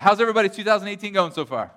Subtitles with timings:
[0.00, 1.72] How's everybody 2018 going so far?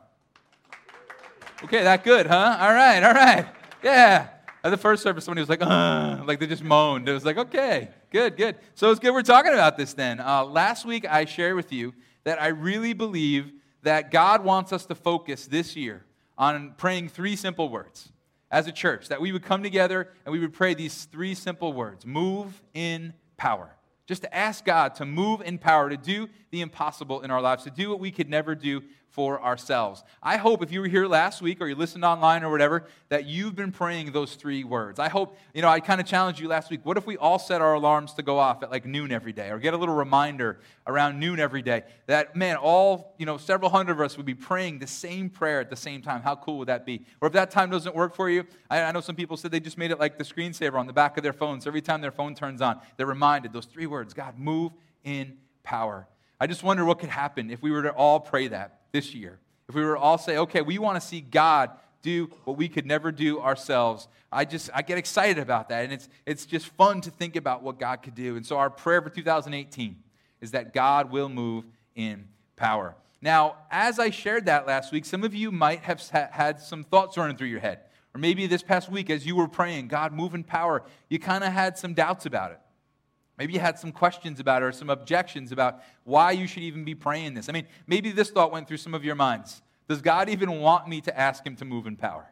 [1.63, 2.57] Okay, that good, huh?
[2.61, 3.47] All right, all right.
[3.81, 4.27] Yeah.
[4.63, 7.09] At the first service, somebody was like, uh, like they just moaned.
[7.09, 8.57] It was like, okay, good, good.
[8.75, 10.19] So it's good we're talking about this then.
[10.19, 14.85] Uh, last week, I shared with you that I really believe that God wants us
[14.85, 16.05] to focus this year
[16.37, 18.11] on praying three simple words
[18.51, 21.73] as a church, that we would come together and we would pray these three simple
[21.73, 23.71] words move in power.
[24.11, 27.63] Just to ask God to move in power, to do the impossible in our lives,
[27.63, 28.81] to do what we could never do
[29.11, 30.03] for ourselves.
[30.23, 33.25] I hope if you were here last week or you listened online or whatever, that
[33.25, 34.99] you've been praying those three words.
[34.99, 36.79] I hope, you know, I kind of challenged you last week.
[36.85, 39.49] What if we all set our alarms to go off at like noon every day
[39.49, 43.69] or get a little reminder around noon every day that, man, all, you know, several
[43.69, 46.21] hundred of us would be praying the same prayer at the same time.
[46.21, 47.05] How cool would that be?
[47.19, 49.59] Or if that time doesn't work for you, I, I know some people said they
[49.59, 51.65] just made it like the screensaver on the back of their phones.
[51.65, 54.71] So every time their phone turns on, they're reminded those three words God, move
[55.03, 56.07] in power.
[56.39, 59.39] I just wonder what could happen if we were to all pray that this year.
[59.69, 61.71] If we were all say, okay, we want to see God
[62.01, 64.07] do what we could never do ourselves.
[64.31, 67.63] I just I get excited about that and it's it's just fun to think about
[67.63, 68.35] what God could do.
[68.35, 69.95] And so our prayer for 2018
[70.39, 72.95] is that God will move in power.
[73.21, 77.17] Now, as I shared that last week, some of you might have had some thoughts
[77.17, 77.81] running through your head.
[78.15, 81.43] Or maybe this past week as you were praying, God move in power, you kind
[81.43, 82.59] of had some doubts about it.
[83.37, 86.83] Maybe you had some questions about it or some objections about why you should even
[86.83, 87.49] be praying this.
[87.49, 89.61] I mean, maybe this thought went through some of your minds.
[89.87, 92.25] Does God even want me to ask Him to move in power?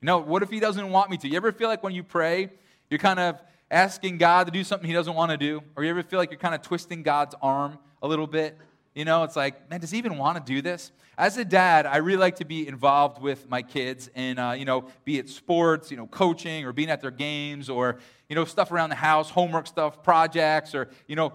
[0.00, 1.28] You know, what if He doesn't want me to?
[1.28, 2.50] You ever feel like when you pray,
[2.88, 3.40] you're kind of
[3.70, 5.62] asking God to do something He doesn't want to do?
[5.76, 8.56] Or you ever feel like you're kind of twisting God's arm a little bit?
[8.94, 10.90] You know, it's like, man, does he even want to do this?
[11.16, 14.64] As a dad, I really like to be involved with my kids and, uh, you
[14.64, 18.44] know, be it sports, you know, coaching or being at their games or, you know,
[18.44, 21.34] stuff around the house, homework stuff, projects, or, you know,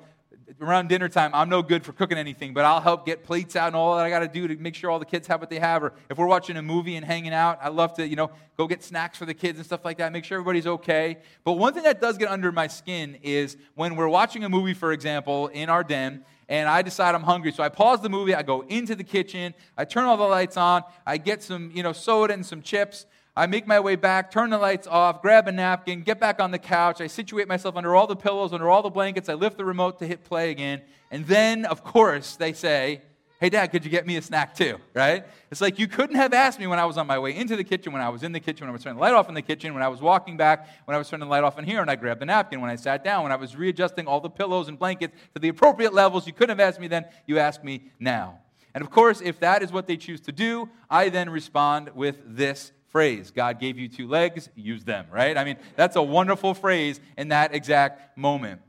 [0.61, 3.67] around dinner time, I'm no good for cooking anything, but I'll help get plates out
[3.67, 5.49] and all that I got to do to make sure all the kids have what
[5.49, 5.83] they have.
[5.83, 8.67] Or if we're watching a movie and hanging out, I love to, you know, go
[8.67, 11.17] get snacks for the kids and stuff like that, make sure everybody's okay.
[11.43, 14.73] But one thing that does get under my skin is when we're watching a movie,
[14.73, 17.51] for example, in our den, and I decide I'm hungry.
[17.51, 20.57] So I pause the movie, I go into the kitchen, I turn all the lights
[20.57, 23.05] on, I get some, you know, soda and some chips,
[23.37, 26.51] I make my way back, turn the lights off, grab a napkin, get back on
[26.51, 27.01] the couch.
[27.01, 29.27] I situate myself under all the pillows, under all the blankets.
[29.27, 30.81] I lift the remote to hit play again.
[31.11, 33.01] And then, of course, they say,
[33.45, 34.79] Hey, Dad, could you get me a snack too?
[34.95, 35.23] Right?
[35.51, 37.63] It's like you couldn't have asked me when I was on my way into the
[37.63, 39.35] kitchen, when I was in the kitchen, when I was turning the light off in
[39.35, 41.63] the kitchen, when I was walking back, when I was turning the light off in
[41.63, 44.19] here, and I grabbed the napkin, when I sat down, when I was readjusting all
[44.19, 46.25] the pillows and blankets to the appropriate levels.
[46.25, 47.05] You couldn't have asked me then.
[47.27, 48.39] You ask me now.
[48.73, 52.17] And of course, if that is what they choose to do, I then respond with
[52.25, 55.37] this phrase God gave you two legs, use them, right?
[55.37, 58.61] I mean, that's a wonderful phrase in that exact moment.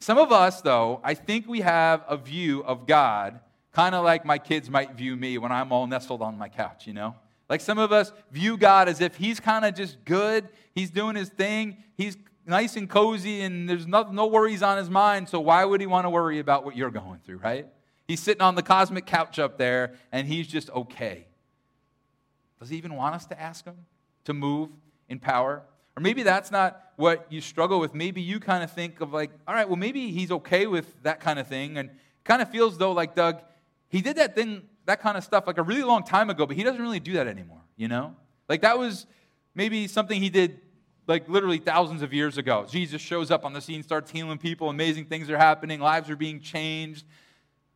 [0.00, 3.40] Some of us, though, I think we have a view of God
[3.74, 6.86] kind of like my kids might view me when I'm all nestled on my couch,
[6.86, 7.16] you know?
[7.48, 11.16] Like some of us view God as if He's kind of just good, He's doing
[11.16, 15.40] His thing, He's nice and cozy, and there's no, no worries on His mind, so
[15.40, 17.66] why would He want to worry about what you're going through, right?
[18.08, 21.26] He's sitting on the cosmic couch up there, and He's just okay.
[22.64, 23.76] Does he even want us to ask him
[24.24, 24.70] to move
[25.10, 25.62] in power?
[25.98, 27.92] Or maybe that's not what you struggle with.
[27.94, 31.20] Maybe you kind of think of like, all right, well, maybe he's okay with that
[31.20, 31.76] kind of thing.
[31.76, 31.90] And
[32.24, 33.42] kind of feels though like Doug,
[33.94, 36.56] he did that thing, that kind of stuff like a really long time ago, but
[36.56, 38.16] he doesn't really do that anymore, you know?
[38.48, 39.06] Like that was
[39.54, 40.60] maybe something he did
[41.06, 42.66] like literally thousands of years ago.
[42.68, 46.16] Jesus shows up on the scene, starts healing people, amazing things are happening, lives are
[46.16, 47.06] being changed.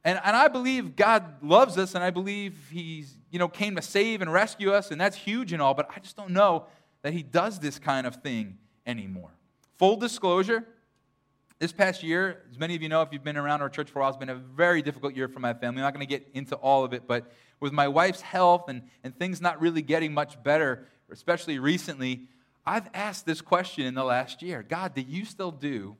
[0.03, 3.83] And, and I believe God loves us, and I believe He's, you know, came to
[3.83, 6.67] save and rescue us, and that's huge and all, but I just don't know
[7.03, 9.31] that He does this kind of thing anymore.
[9.77, 10.67] Full disclosure,
[11.59, 13.99] this past year, as many of you know, if you've been around our church for
[13.99, 15.81] a while, it's been a very difficult year for my family.
[15.81, 18.83] I'm not going to get into all of it, but with my wife's health and,
[19.03, 22.29] and things not really getting much better, especially recently,
[22.65, 25.97] I've asked this question in the last year God, do you still do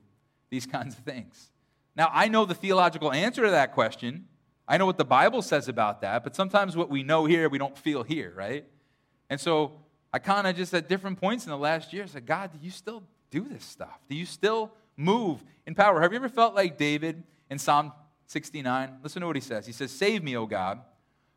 [0.49, 1.51] these kinds of things?
[1.95, 4.27] Now, I know the theological answer to that question.
[4.65, 7.57] I know what the Bible says about that, but sometimes what we know here, we
[7.57, 8.65] don't feel here, right?
[9.29, 9.73] And so
[10.13, 12.71] I kind of just at different points in the last year said, God, do you
[12.71, 13.99] still do this stuff?
[14.07, 16.01] Do you still move in power?
[16.01, 17.93] Have you ever felt like David in Psalm
[18.27, 18.97] 69?
[19.01, 19.65] Listen to what he says.
[19.65, 20.81] He says, Save me, O God,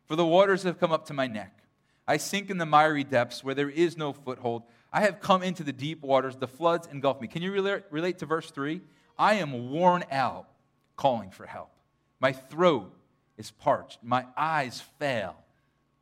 [0.05, 1.57] for the waters have come up to my neck.
[2.05, 4.63] I sink in the miry depths where there is no foothold.
[4.91, 7.27] I have come into the deep waters, the floods engulf me.
[7.27, 8.81] Can you relate, to verse 3?
[9.17, 10.49] I am worn out
[10.97, 11.71] calling for help.
[12.19, 12.93] My throat
[13.37, 13.99] is parched.
[14.03, 15.35] My eyes fail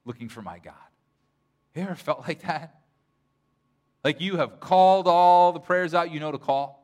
[0.03, 0.73] looking for my God.
[1.75, 2.81] You ever felt like that?
[4.03, 6.80] Like you have called all the prayers out you know to call?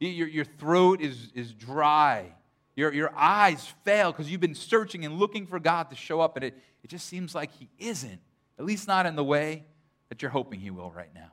[0.00, 2.32] Your, your throat is, is dry.
[2.76, 6.36] your, your eyes fail because you've been searching and looking for God to show up,
[6.36, 8.20] and it, it just seems like He isn't,
[8.58, 9.64] at least not in the way
[10.08, 11.30] that you're hoping He will right now.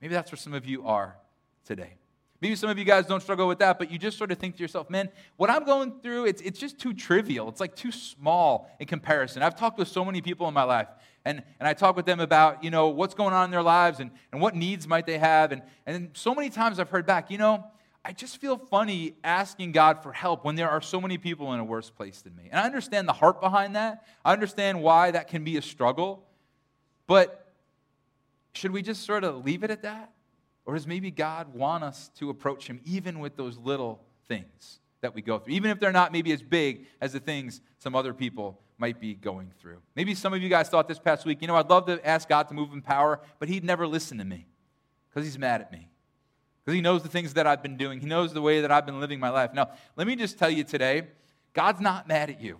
[0.00, 1.16] Maybe that's where some of you are
[1.64, 1.94] today.
[2.40, 4.56] Maybe some of you guys don't struggle with that, but you just sort of think
[4.56, 7.48] to yourself, man, what I'm going through, it's, it's just too trivial.
[7.48, 9.42] It's like too small in comparison.
[9.42, 10.88] I've talked with so many people in my life,
[11.24, 14.00] and, and I talk with them about, you know, what's going on in their lives
[14.00, 15.52] and, and what needs might they have.
[15.52, 17.64] And, and so many times I've heard back, you know,
[18.04, 21.60] I just feel funny asking God for help when there are so many people in
[21.60, 22.48] a worse place than me.
[22.50, 24.04] And I understand the heart behind that.
[24.22, 26.26] I understand why that can be a struggle.
[27.06, 27.50] But
[28.52, 30.12] should we just sort of leave it at that?
[30.66, 35.14] Or does maybe God want us to approach Him even with those little things that
[35.14, 38.12] we go through, even if they're not maybe as big as the things some other
[38.12, 39.78] people might be going through?
[39.94, 42.28] Maybe some of you guys thought this past week, you know, I'd love to ask
[42.28, 44.46] God to move in power, but He'd never listen to me
[45.08, 45.88] because He's mad at me.
[46.64, 48.00] Because he knows the things that I've been doing.
[48.00, 49.52] He knows the way that I've been living my life.
[49.52, 51.08] Now, let me just tell you today
[51.52, 52.58] God's not mad at you.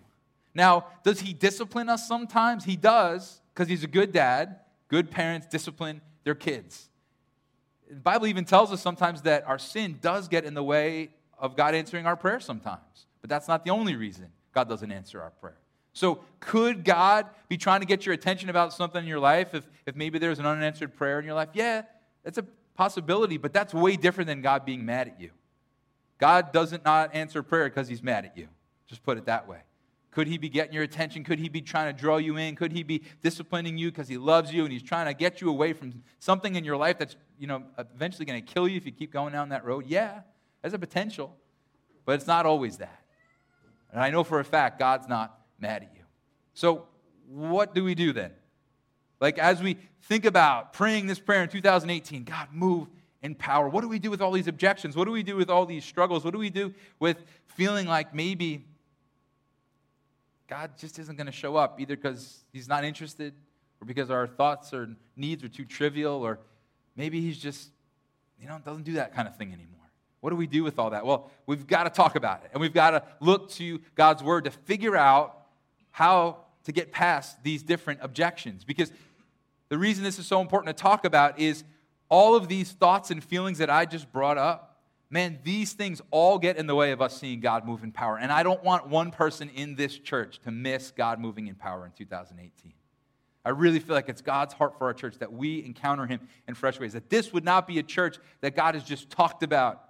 [0.54, 2.64] Now, does he discipline us sometimes?
[2.64, 4.60] He does, because he's a good dad.
[4.88, 6.90] Good parents discipline their kids.
[7.88, 11.56] The Bible even tells us sometimes that our sin does get in the way of
[11.56, 13.06] God answering our prayer sometimes.
[13.20, 15.58] But that's not the only reason God doesn't answer our prayer.
[15.92, 19.64] So, could God be trying to get your attention about something in your life if,
[19.86, 21.50] if maybe there's an unanswered prayer in your life?
[21.52, 21.82] Yeah,
[22.24, 22.42] that's a
[22.74, 25.30] possibility, but that's way different than God being mad at you.
[26.18, 28.48] God doesn't not answer prayer because he's mad at you.
[28.86, 29.60] Just put it that way.
[30.10, 31.24] Could he be getting your attention?
[31.24, 32.54] Could he be trying to draw you in?
[32.54, 35.48] Could he be disciplining you because he loves you and he's trying to get you
[35.48, 38.86] away from something in your life that's, you know, eventually going to kill you if
[38.86, 39.86] you keep going down that road?
[39.86, 40.20] Yeah,
[40.64, 41.36] there's a potential,
[42.06, 43.02] but it's not always that.
[43.92, 46.00] And I know for a fact God's not mad at you.
[46.54, 46.86] So,
[47.28, 48.30] what do we do then?
[49.20, 52.88] Like, as we think about praying this prayer in 2018, God, move
[53.20, 53.68] in power.
[53.68, 54.96] What do we do with all these objections?
[54.96, 56.24] What do we do with all these struggles?
[56.24, 58.64] What do we do with feeling like maybe
[60.48, 63.34] God just isn't going to show up, either because he's not interested
[63.82, 66.38] or because our thoughts or needs are too trivial, or
[66.96, 67.68] maybe he's just,
[68.40, 69.74] you know, doesn't do that kind of thing anymore.
[70.24, 71.04] What do we do with all that?
[71.04, 74.44] Well, we've got to talk about it, and we've got to look to God's word
[74.44, 75.38] to figure out
[75.90, 78.64] how to get past these different objections.
[78.64, 78.90] Because
[79.68, 81.62] the reason this is so important to talk about is
[82.08, 84.70] all of these thoughts and feelings that I just brought up
[85.10, 88.16] man, these things all get in the way of us seeing God move in power.
[88.18, 91.86] And I don't want one person in this church to miss God moving in power
[91.86, 92.72] in 2018.
[93.44, 96.54] I really feel like it's God's heart for our church that we encounter Him in
[96.54, 96.94] fresh ways.
[96.94, 99.84] That this would not be a church that God has just talked about.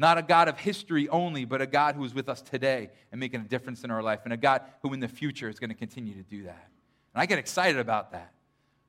[0.00, 3.20] Not a God of history only, but a God who is with us today and
[3.20, 5.68] making a difference in our life, and a God who in the future is going
[5.68, 6.70] to continue to do that.
[7.12, 8.32] And I get excited about that.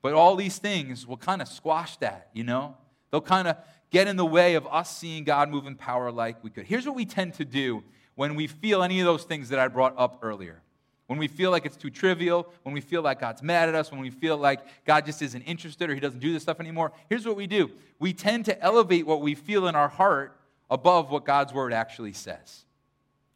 [0.01, 2.77] But all these things will kind of squash that, you know?
[3.11, 3.57] They'll kind of
[3.89, 6.65] get in the way of us seeing God move in power like we could.
[6.65, 7.83] Here's what we tend to do
[8.15, 10.61] when we feel any of those things that I brought up earlier.
[11.07, 13.91] When we feel like it's too trivial, when we feel like God's mad at us,
[13.91, 16.93] when we feel like God just isn't interested or He doesn't do this stuff anymore,
[17.09, 17.69] here's what we do.
[17.99, 20.37] We tend to elevate what we feel in our heart
[20.71, 22.65] above what God's word actually says.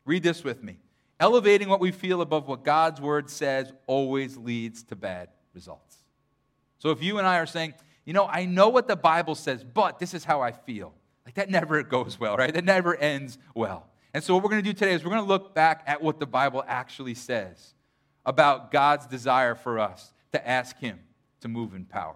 [0.05, 0.77] Read this with me.
[1.19, 5.97] Elevating what we feel above what God's word says always leads to bad results.
[6.79, 7.73] So if you and I are saying,
[8.05, 10.93] you know, I know what the Bible says, but this is how I feel.
[11.25, 12.53] Like that never goes well, right?
[12.53, 13.87] That never ends well.
[14.13, 16.01] And so, what we're going to do today is we're going to look back at
[16.01, 17.73] what the Bible actually says
[18.25, 20.99] about God's desire for us to ask Him
[21.41, 22.15] to move in power.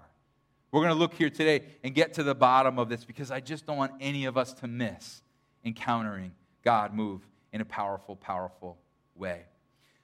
[0.71, 3.39] We're going to look here today and get to the bottom of this because I
[3.39, 5.21] just don't want any of us to miss
[5.65, 6.31] encountering
[6.63, 8.77] God move in a powerful, powerful
[9.15, 9.41] way.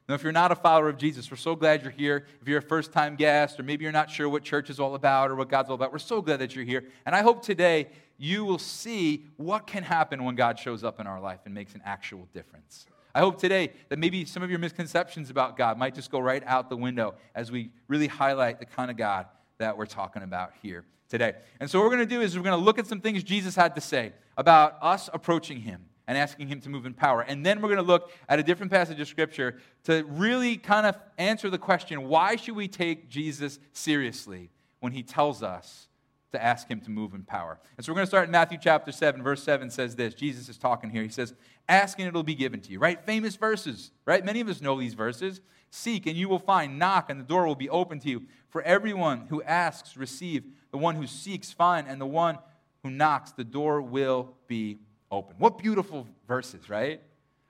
[0.08, 2.28] Now, if you're not a follower of Jesus, we're so glad you're here.
[2.42, 4.94] If you're a first time guest, or maybe you're not sure what church is all
[4.96, 6.84] about or what God's all about, we're so glad that you're here.
[7.06, 11.08] And I hope today you will see what can happen when God shows up in
[11.08, 12.86] our life and makes an actual difference.
[13.16, 16.44] I hope today that maybe some of your misconceptions about God might just go right
[16.46, 19.26] out the window as we really highlight the kind of God
[19.58, 21.34] that we're talking about here today.
[21.60, 23.24] And so, what we're going to do is we're going to look at some things
[23.24, 27.22] Jesus had to say about us approaching Him and asking Him to move in power.
[27.22, 30.86] And then we're going to look at a different passage of Scripture to really kind
[30.86, 35.88] of answer the question why should we take Jesus seriously when He tells us
[36.32, 37.60] to ask Him to move in power?
[37.78, 39.24] And so we're going to start in Matthew chapter 7.
[39.24, 41.04] Verse 7 says this Jesus is talking here.
[41.04, 41.34] He says,
[41.68, 43.04] Ask and it'll be given to you, right?
[43.06, 44.24] Famous verses, right?
[44.24, 45.42] Many of us know these verses.
[45.76, 46.80] Seek and you will find.
[46.80, 48.24] Knock and the door will be open to you.
[48.48, 50.46] For everyone who asks, receive.
[50.72, 51.86] The one who seeks, find.
[51.86, 52.38] And the one
[52.82, 54.80] who knocks, the door will be
[55.12, 55.36] open.
[55.38, 57.02] What beautiful verses, right?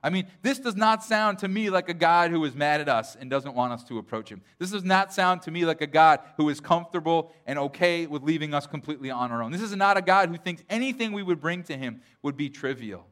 [0.01, 2.89] I mean, this does not sound to me like a God who is mad at
[2.89, 4.41] us and doesn't want us to approach him.
[4.58, 8.24] This does not sound to me like a God who is comfortable and okay with
[8.24, 9.51] leaving us completely on our own.
[9.51, 12.50] This is not a God who thinks anything we would bring to him would be
[12.50, 13.05] trivial.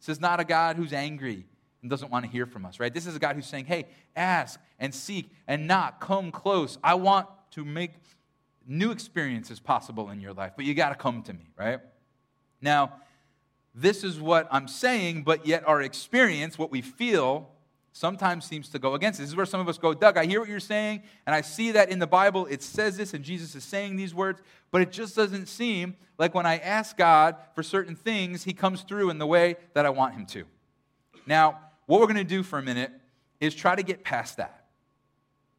[0.00, 1.46] This is not a God who's angry
[1.82, 2.92] and doesn't want to hear from us, right?
[2.92, 6.78] This is a God who's saying, hey, ask and seek and knock, come close.
[6.84, 7.92] I want to make
[8.66, 11.80] new experiences possible in your life, but you got to come to me, right?
[12.60, 12.92] Now,
[13.74, 17.50] this is what I'm saying, but yet our experience, what we feel,
[17.92, 19.18] sometimes seems to go against.
[19.18, 19.22] It.
[19.22, 21.40] This is where some of us go, Doug, I hear what you're saying, and I
[21.40, 24.80] see that in the Bible it says this, and Jesus is saying these words, but
[24.80, 29.10] it just doesn't seem like when I ask God for certain things, He comes through
[29.10, 30.44] in the way that I want Him to.
[31.26, 32.92] Now, what we're going to do for a minute
[33.40, 34.66] is try to get past that.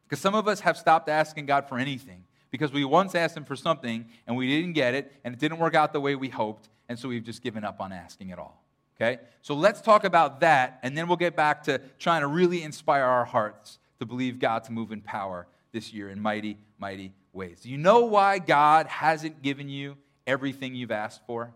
[0.08, 3.44] Because some of us have stopped asking God for anything because we once asked Him
[3.44, 6.30] for something and we didn't get it, and it didn't work out the way we
[6.30, 8.64] hoped, and so we've just given up on asking at all.
[8.96, 9.20] Okay?
[9.42, 13.04] So let's talk about that, and then we'll get back to trying to really inspire
[13.04, 17.60] our hearts to believe God to move in power this year in mighty, mighty ways.
[17.60, 21.52] Do you know why God hasn't given you everything you've asked for?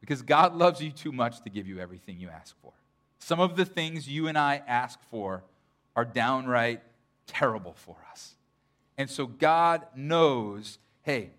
[0.00, 2.72] Because God loves you too much to give you everything you ask for.
[3.18, 5.42] Some of the things you and I ask for
[5.96, 6.82] are downright
[7.26, 8.34] terrible for us.
[8.96, 11.30] And so God knows hey,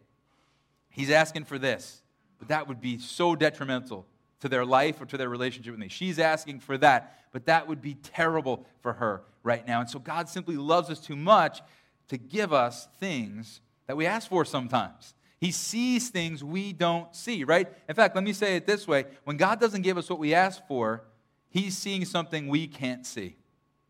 [0.90, 2.02] He's asking for this,
[2.40, 4.08] but that would be so detrimental
[4.40, 5.88] to their life or to their relationship with me.
[5.88, 9.82] She's asking for that, but that would be terrible for her right now.
[9.82, 11.62] And so God simply loves us too much
[12.08, 15.14] to give us things that we ask for sometimes.
[15.40, 17.68] He sees things we don't see, right?
[17.88, 20.34] In fact, let me say it this way when God doesn't give us what we
[20.34, 21.04] ask for,
[21.50, 23.36] He's seeing something we can't see.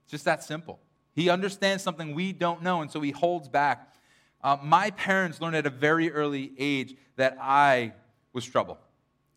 [0.04, 0.80] It's just that simple.
[1.14, 3.94] He understands something we don't know, and so He holds back.
[4.42, 7.94] Uh, my parents learned at a very early age that I
[8.32, 8.78] was trouble,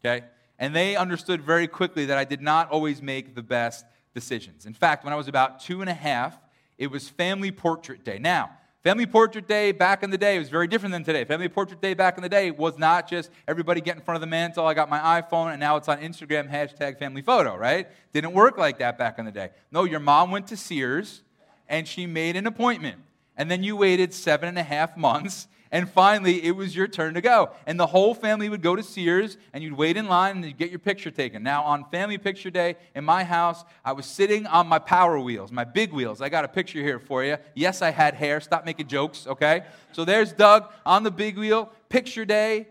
[0.01, 0.27] okay?
[0.59, 4.65] And they understood very quickly that I did not always make the best decisions.
[4.65, 6.39] In fact, when I was about two and a half,
[6.79, 8.19] it was family portrait day.
[8.19, 8.51] Now,
[8.83, 11.25] family portrait day back in the day was very different than today.
[11.25, 14.21] Family portrait day back in the day was not just everybody get in front of
[14.21, 17.89] the mantle, I got my iPhone, and now it's on Instagram, hashtag family photo, right?
[18.13, 19.51] Didn't work like that back in the day.
[19.71, 21.23] No, your mom went to Sears
[21.69, 22.99] and she made an appointment.
[23.37, 27.15] And then you waited seven and a half months and finally, it was your turn
[27.15, 27.51] to go.
[27.67, 30.59] And the whole family would go to Sears, and you'd wait in line and you'd
[30.59, 31.43] get your picture taken.
[31.43, 35.51] Now, on family picture day in my house, I was sitting on my power wheels,
[35.51, 36.21] my big wheels.
[36.21, 37.39] I got a picture here for you.
[37.55, 38.39] Yes, I had hair.
[38.43, 39.63] Stop making jokes, okay?
[39.93, 41.73] So there's Doug on the big wheel.
[41.89, 42.69] Picture day.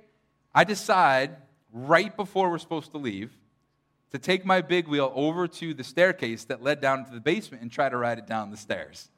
[0.53, 1.37] I decide
[1.73, 3.31] right before we're supposed to leave
[4.11, 7.63] to take my big wheel over to the staircase that led down to the basement
[7.63, 9.09] and try to ride it down the stairs.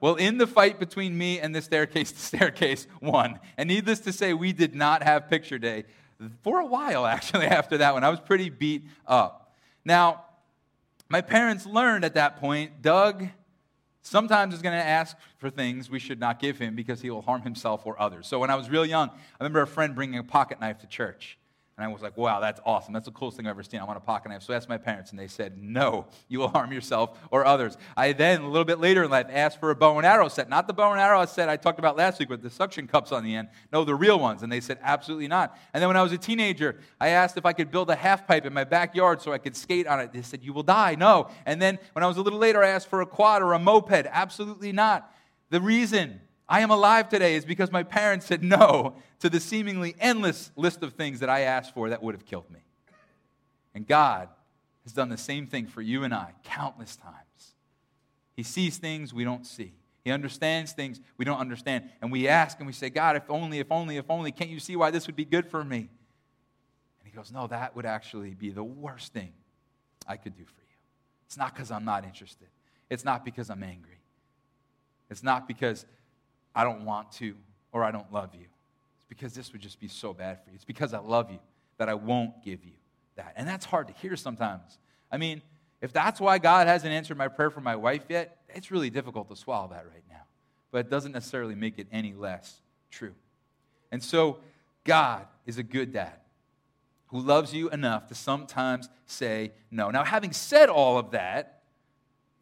[0.00, 3.38] Well, in the fight between me and the staircase, the staircase won.
[3.56, 5.84] And needless to say, we did not have picture day
[6.42, 8.04] for a while, actually, after that one.
[8.04, 9.54] I was pretty beat up.
[9.84, 10.24] Now,
[11.08, 13.28] my parents learned at that point Doug
[14.02, 17.22] sometimes is going to ask for things we should not give him because he will
[17.22, 18.26] harm himself or others.
[18.26, 20.86] So when I was real young, I remember a friend bringing a pocket knife to
[20.86, 21.38] church.
[21.80, 22.92] And I was like, wow, that's awesome.
[22.92, 23.80] That's the coolest thing I've ever seen.
[23.80, 24.42] I want a pocket knife.
[24.42, 27.78] So I asked my parents, and they said, no, you will harm yourself or others.
[27.96, 30.50] I then, a little bit later in life, asked for a bow and arrow set.
[30.50, 33.12] Not the bow and arrow set I talked about last week with the suction cups
[33.12, 33.48] on the end.
[33.72, 34.42] No, the real ones.
[34.42, 35.56] And they said, absolutely not.
[35.72, 38.26] And then when I was a teenager, I asked if I could build a half
[38.26, 40.12] pipe in my backyard so I could skate on it.
[40.12, 40.96] They said, you will die.
[40.96, 41.30] No.
[41.46, 43.58] And then when I was a little later, I asked for a quad or a
[43.58, 44.06] moped.
[44.10, 45.10] Absolutely not.
[45.48, 49.94] The reason I am alive today is because my parents said no to the seemingly
[50.00, 52.58] endless list of things that I asked for that would have killed me.
[53.72, 54.28] And God
[54.82, 57.54] has done the same thing for you and I countless times.
[58.34, 59.74] He sees things we don't see.
[60.04, 61.88] He understands things we don't understand.
[62.02, 64.58] And we ask and we say, God, if only, if only, if only, can't you
[64.58, 65.78] see why this would be good for me?
[65.78, 69.32] And He goes, No, that would actually be the worst thing
[70.08, 70.76] I could do for you.
[71.26, 72.48] It's not because I'm not interested,
[72.88, 74.00] it's not because I'm angry,
[75.10, 75.84] it's not because
[76.54, 77.34] I don't want to
[77.72, 78.46] or I don't love you.
[78.96, 80.56] It's because this would just be so bad for you.
[80.56, 81.38] It's because I love you
[81.78, 82.72] that I won't give you
[83.16, 83.34] that.
[83.36, 84.78] And that's hard to hear sometimes.
[85.10, 85.42] I mean,
[85.80, 89.28] if that's why God hasn't answered my prayer for my wife yet, it's really difficult
[89.28, 90.22] to swallow that right now.
[90.70, 93.14] But it doesn't necessarily make it any less true.
[93.90, 94.38] And so,
[94.84, 96.20] God is a good dad
[97.08, 99.90] who loves you enough to sometimes say no.
[99.90, 101.59] Now, having said all of that,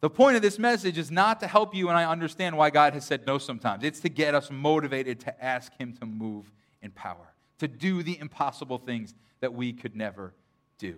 [0.01, 2.93] the point of this message is not to help you and I understand why God
[2.93, 3.83] has said no sometimes.
[3.83, 6.51] It's to get us motivated to ask Him to move
[6.81, 10.33] in power, to do the impossible things that we could never
[10.77, 10.95] do.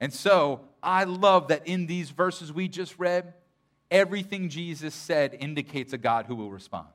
[0.00, 3.34] And so I love that in these verses we just read,
[3.90, 6.88] everything Jesus said indicates a God who will respond.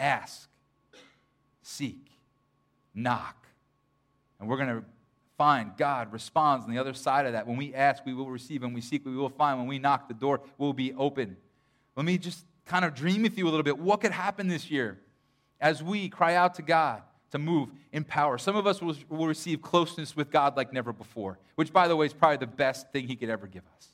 [0.00, 0.48] Ask,
[1.62, 2.10] seek,
[2.94, 3.46] knock.
[4.40, 4.84] And we're going to
[5.38, 7.46] find, God responds on the other side of that.
[7.46, 8.62] When we ask, we will receive.
[8.62, 9.58] When we seek, we will find.
[9.58, 11.36] When we knock, the door will be open.
[11.96, 13.78] Let me just kind of dream with you a little bit.
[13.78, 14.98] What could happen this year
[15.60, 18.38] as we cry out to God to move in power.
[18.38, 21.96] Some of us will, will receive closeness with God like never before, which, by the
[21.96, 23.88] way, is probably the best thing He could ever give us.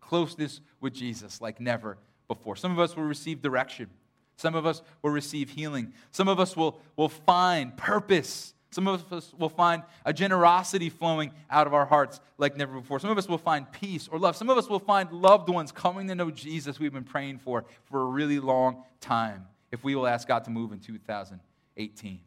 [0.00, 1.98] Closeness with Jesus like never
[2.28, 2.56] before.
[2.56, 3.88] Some of us will receive direction.
[4.36, 5.94] Some of us will receive healing.
[6.10, 8.54] Some of us will, will find purpose.
[8.70, 12.98] Some of us will find a generosity flowing out of our hearts like never before.
[12.98, 14.36] Some of us will find peace or love.
[14.36, 17.64] Some of us will find loved ones coming to know Jesus we've been praying for
[17.84, 22.20] for a really long time if we will ask God to move in 2018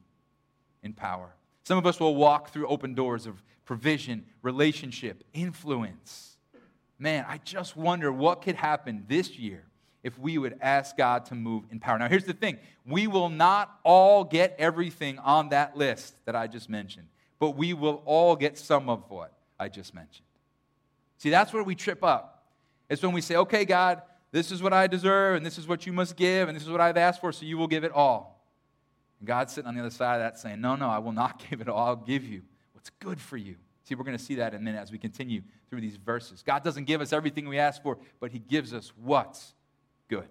[0.83, 1.29] in power.
[1.63, 6.37] Some of us will walk through open doors of provision, relationship, influence.
[6.97, 9.68] Man, I just wonder what could happen this year
[10.03, 11.97] if we would ask God to move in power.
[11.99, 16.47] Now, here's the thing we will not all get everything on that list that I
[16.47, 17.07] just mentioned,
[17.39, 20.25] but we will all get some of what I just mentioned.
[21.17, 22.47] See, that's where we trip up.
[22.89, 24.01] It's when we say, okay, God,
[24.31, 26.69] this is what I deserve, and this is what you must give, and this is
[26.69, 28.43] what I've asked for, so you will give it all.
[29.19, 31.43] And God's sitting on the other side of that saying, no, no, I will not
[31.49, 31.85] give it all.
[31.85, 32.41] I'll give you
[32.73, 33.55] what's good for you.
[33.83, 36.43] See, we're going to see that in a minute as we continue through these verses.
[36.43, 39.53] God doesn't give us everything we ask for, but He gives us what's
[40.09, 40.27] good.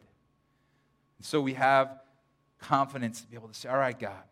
[1.17, 2.01] And so we have
[2.59, 4.23] confidence to be able to say, All right, God,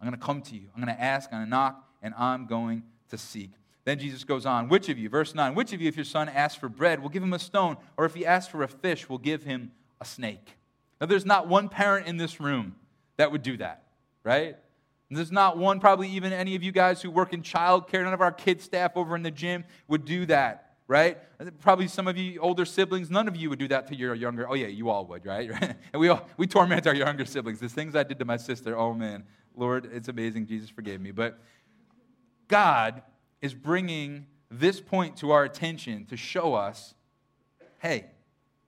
[0.00, 0.68] I'm going to come to you.
[0.74, 3.50] I'm going to ask, I'm going to knock, and I'm going to seek.
[3.84, 6.28] Then Jesus goes on, Which of you, verse 9, which of you, if your son
[6.28, 9.08] asks for bread, will give him a stone, or if he asks for a fish,
[9.08, 10.56] will give him a snake?
[11.00, 12.76] Now, there's not one parent in this room
[13.16, 13.84] that would do that,
[14.24, 14.56] right?
[15.10, 18.20] There's not one, probably even any of you guys who work in childcare, none of
[18.20, 21.18] our kids' staff over in the gym would do that right?
[21.60, 24.48] Probably some of you older siblings, none of you would do that to your younger.
[24.48, 25.50] Oh yeah, you all would, right?
[25.92, 27.60] and we all we torment our younger siblings.
[27.60, 28.76] The things I did to my sister.
[28.76, 30.46] Oh man, Lord, it's amazing.
[30.46, 31.12] Jesus forgave me.
[31.12, 31.38] But
[32.48, 33.02] God
[33.40, 36.94] is bringing this point to our attention to show us,
[37.78, 38.06] hey,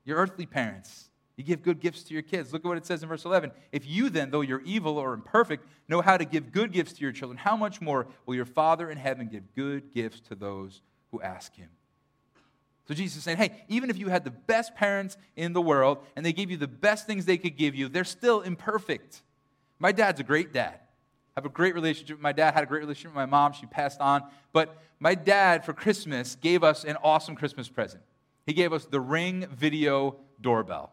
[0.05, 1.09] your earthly parents.
[1.37, 2.53] You give good gifts to your kids.
[2.53, 3.53] Look at what it says in verse 11.
[3.73, 7.01] If you then, though you're evil or imperfect, know how to give good gifts to
[7.01, 10.83] your children, how much more will your Father in heaven give good gifts to those
[11.11, 11.71] who ask him?
[12.91, 15.99] So Jesus is saying, hey, even if you had the best parents in the world
[16.17, 19.23] and they gave you the best things they could give you, they're still imperfect.
[19.79, 20.75] My dad's a great dad.
[20.75, 23.53] I have a great relationship with my dad, had a great relationship with my mom.
[23.53, 24.25] She passed on.
[24.53, 28.03] But my dad, for Christmas, gave us an awesome Christmas present.
[28.45, 30.91] He gave us the Ring Video Doorbell.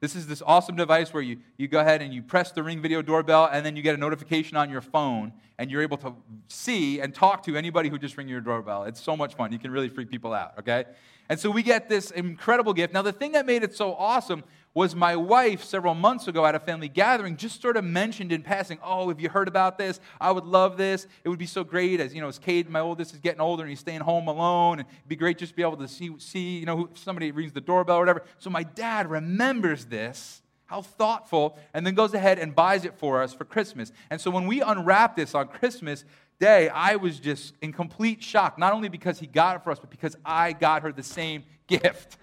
[0.00, 2.80] This is this awesome device where you, you go ahead and you press the Ring
[2.80, 6.14] Video Doorbell, and then you get a notification on your phone, and you're able to
[6.46, 8.84] see and talk to anybody who just ring your doorbell.
[8.84, 9.52] It's so much fun.
[9.52, 10.84] You can really freak people out, okay?
[11.28, 12.94] And so we get this incredible gift.
[12.94, 16.54] Now, the thing that made it so awesome was my wife several months ago at
[16.54, 19.98] a family gathering just sort of mentioned in passing, oh, have you heard about this?
[20.20, 21.06] I would love this.
[21.24, 23.62] It would be so great as, you know, as Cade, my oldest, is getting older
[23.62, 24.78] and he's staying home alone.
[24.78, 27.52] And it'd be great just to be able to see, see you know, somebody rings
[27.52, 28.22] the doorbell or whatever.
[28.38, 30.42] So my dad remembers this.
[30.66, 33.90] How thoughtful, and then goes ahead and buys it for us for Christmas.
[34.10, 36.04] And so when we unwrap this on Christmas,
[36.38, 39.78] day, I was just in complete shock, not only because he got it for us,
[39.78, 42.16] but because I got her the same gift.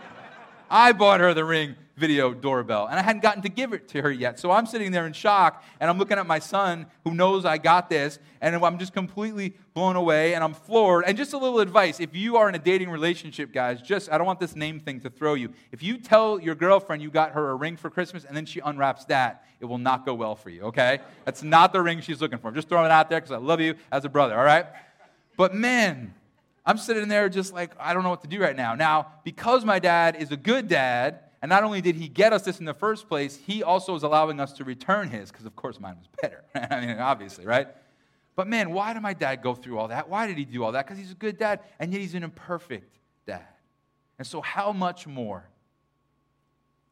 [0.70, 4.02] I bought her the ring video doorbell, and I hadn't gotten to give it to
[4.02, 4.38] her yet.
[4.38, 7.56] So I'm sitting there in shock, and I'm looking at my son who knows I
[7.56, 11.04] got this, and I'm just completely blown away, and I'm floored.
[11.06, 14.18] And just a little advice if you are in a dating relationship, guys, just, I
[14.18, 15.50] don't want this name thing to throw you.
[15.72, 18.60] If you tell your girlfriend you got her a ring for Christmas, and then she
[18.60, 20.98] unwraps that, it will not go well for you, okay?
[21.24, 22.48] That's not the ring she's looking for.
[22.48, 24.66] I'm just throwing it out there because I love you as a brother, all right?
[25.38, 26.14] But man,
[26.66, 28.74] I'm sitting there just like, I don't know what to do right now.
[28.74, 32.42] Now, because my dad is a good dad, and not only did he get us
[32.42, 35.54] this in the first place, he also is allowing us to return his, because of
[35.54, 36.42] course mine was better.
[36.74, 37.68] I mean, obviously, right?
[38.34, 40.08] But man, why did my dad go through all that?
[40.08, 40.84] Why did he do all that?
[40.84, 43.46] Because he's a good dad, and yet he's an imperfect dad.
[44.18, 45.48] And so, how much more,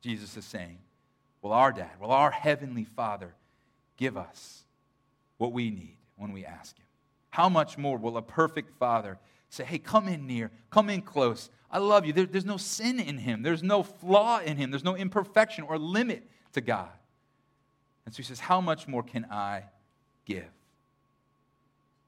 [0.01, 0.79] Jesus is saying,
[1.43, 3.35] will our dad, will our heavenly father
[3.97, 4.63] give us
[5.37, 6.87] what we need when we ask him?
[7.31, 11.51] How much more will a perfect father say, hey, come in near, come in close.
[11.75, 12.13] I love you.
[12.13, 15.77] There, there's no sin in him, there's no flaw in him, there's no imperfection or
[15.77, 16.89] limit to God.
[18.07, 19.65] And so he says, How much more can I
[20.25, 20.45] give?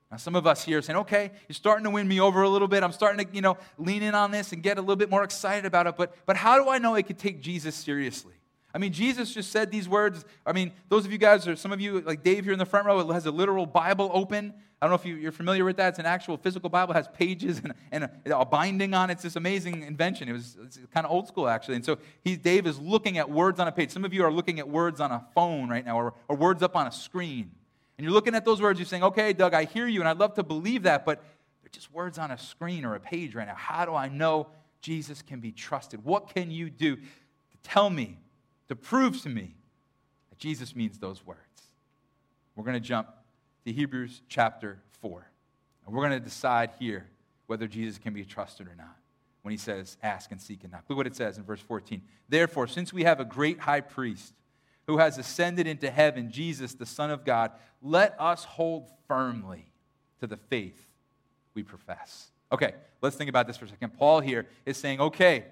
[0.09, 2.48] Now, some of us here are saying, okay, you're starting to win me over a
[2.48, 2.85] little bit.
[2.85, 5.24] I'm starting to, you know, lean in on this and get a little bit more
[5.24, 5.96] excited about it.
[5.96, 8.36] But, but how do I know I could take Jesus seriously?
[8.76, 10.26] I mean, Jesus just said these words.
[10.44, 12.66] I mean, those of you guys, or some of you, like Dave here in the
[12.66, 14.52] front row, has a literal Bible open.
[14.82, 15.88] I don't know if you, are familiar with that.
[15.88, 19.14] It's an actual physical Bible, it has pages and, and a, a, binding on it.
[19.14, 20.28] It's this amazing invention.
[20.28, 20.58] It was
[20.92, 21.76] kind of old school, actually.
[21.76, 23.92] And so he, Dave is looking at words on a page.
[23.92, 26.62] Some of you are looking at words on a phone right now or, or words
[26.62, 27.52] up on a screen.
[27.96, 30.18] And you're looking at those words, you're saying, okay, Doug, I hear you, and I'd
[30.18, 31.24] love to believe that, but
[31.62, 33.54] they're just words on a screen or a page right now.
[33.54, 34.48] How do I know
[34.82, 36.04] Jesus can be trusted?
[36.04, 37.02] What can you do to
[37.62, 38.18] tell me
[38.68, 39.55] to prove to me
[40.31, 41.40] that Jesus means those words.
[42.55, 43.09] We're going to jump
[43.64, 45.26] to Hebrews chapter 4.
[45.85, 47.07] And we're going to decide here
[47.46, 48.96] whether Jesus can be trusted or not
[49.42, 50.85] when he says, ask and seek and knock.
[50.88, 52.02] Look what it says in verse 14.
[52.29, 54.33] Therefore, since we have a great high priest
[54.88, 59.66] who has ascended into heaven, Jesus, the Son of God, let us hold firmly
[60.20, 60.87] to the faith
[61.55, 62.31] we profess.
[62.50, 63.90] Okay, let's think about this for a second.
[63.96, 65.44] Paul here is saying, okay,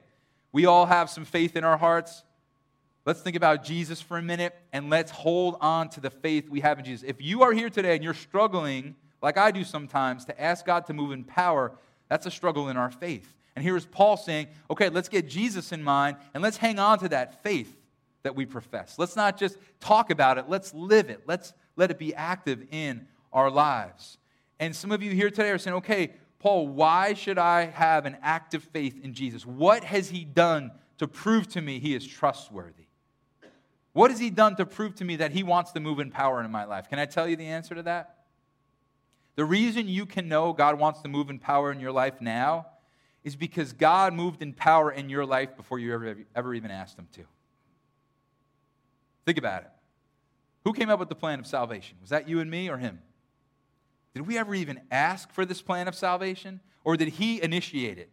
[0.53, 2.25] we all have some faith in our hearts.
[3.07, 6.61] Let's think about Jesus for a minute and let's hold on to the faith we
[6.61, 7.07] have in Jesus.
[7.07, 10.87] If you are here today and you're struggling, like I do sometimes, to ask God
[10.87, 11.73] to move in power,
[12.09, 13.35] that's a struggle in our faith.
[13.57, 17.09] And here's Paul saying, okay, let's get Jesus in mind and let's hang on to
[17.11, 17.77] that faith
[18.23, 18.99] that we profess.
[18.99, 21.25] Let's not just talk about it, let's live it.
[21.27, 24.17] Let's let it be active in our lives.
[24.59, 28.17] And some of you here today are saying, okay, Paul, why should I have an
[28.23, 29.45] active faith in Jesus?
[29.45, 32.84] What has he done to prove to me he is trustworthy?
[33.95, 36.43] What has he done to prove to me that he wants to move in power
[36.43, 36.91] in my life?
[36.91, 38.17] Can I tell you the answer to that?
[39.37, 42.67] The reason you can know God wants to move in power in your life now
[43.23, 46.99] is because God moved in power in your life before you ever, ever even asked
[46.99, 47.23] Him to.
[49.25, 49.71] Think about it.
[50.65, 51.97] Who came up with the plan of salvation?
[52.01, 52.99] Was that you and me or Him?
[54.13, 56.61] Did we ever even ask for this plan of salvation?
[56.83, 58.11] Or did He initiate it?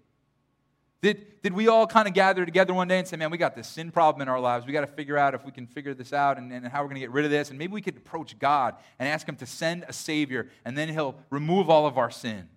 [1.01, 3.55] Did, did we all kind of gather together one day and say, man, we got
[3.55, 4.67] this sin problem in our lives.
[4.67, 6.89] We got to figure out if we can figure this out and, and how we're
[6.89, 7.49] going to get rid of this.
[7.49, 10.89] And maybe we could approach God and ask Him to send a Savior, and then
[10.89, 12.47] He'll remove all of our sin.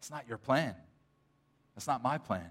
[0.00, 0.74] It's not your plan.
[1.74, 2.50] That's not my plan.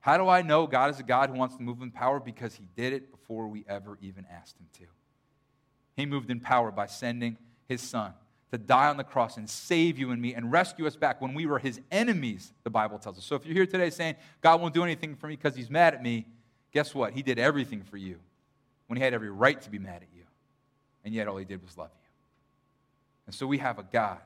[0.00, 2.18] How do I know God is a God who wants to move in power?
[2.18, 4.84] Because He did it before we ever even asked Him to.
[5.96, 7.36] He moved in power by sending
[7.68, 8.14] His Son
[8.50, 11.34] to die on the cross and save you and me and rescue us back when
[11.34, 13.24] we were His enemies, the Bible tells us.
[13.24, 15.94] So if you're here today saying, God won't do anything for me because He's mad
[15.94, 16.26] at me,
[16.72, 17.12] guess what?
[17.12, 18.18] He did everything for you
[18.86, 20.24] when He had every right to be mad at you.
[21.04, 22.08] And yet all He did was love you.
[23.26, 24.18] And so we have a God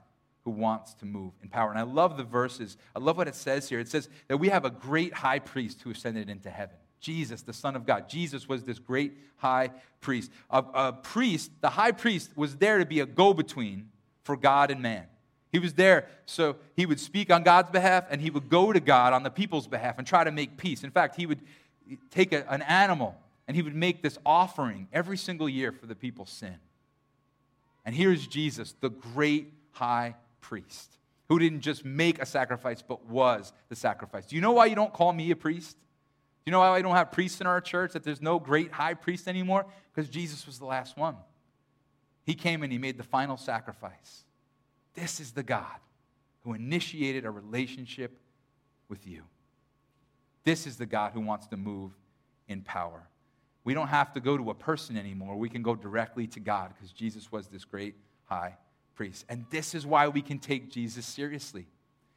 [0.44, 1.70] who wants to move in power.
[1.70, 2.76] And I love the verses.
[2.94, 3.80] I love what it says here.
[3.80, 6.76] It says that we have a great high priest who ascended into heaven.
[7.00, 8.08] Jesus, the Son of God.
[8.08, 10.30] Jesus was this great high priest.
[10.50, 13.88] A, a priest, the high priest, was there to be a go between
[14.22, 15.06] for God and man.
[15.50, 18.80] He was there so he would speak on God's behalf and he would go to
[18.80, 20.82] God on the people's behalf and try to make peace.
[20.82, 21.40] In fact, he would
[22.10, 25.94] take a, an animal and he would make this offering every single year for the
[25.94, 26.56] people's sin.
[27.84, 30.96] And here's Jesus, the great high priest
[31.28, 34.26] who didn't just make a sacrifice, but was the sacrifice.
[34.26, 35.76] Do you know why you don't call me a priest?
[35.76, 38.72] Do you know why I don't have priests in our church, that there's no great
[38.72, 39.66] high priest anymore?
[39.94, 41.16] Because Jesus was the last one.
[42.24, 44.24] He came and he made the final sacrifice.
[44.94, 45.78] This is the God
[46.44, 48.18] who initiated a relationship
[48.88, 49.22] with you.
[50.44, 51.92] This is the God who wants to move
[52.48, 53.08] in power.
[53.64, 55.36] We don't have to go to a person anymore.
[55.36, 58.56] We can go directly to God because Jesus was this great high
[58.94, 59.24] priest.
[59.28, 61.66] And this is why we can take Jesus seriously.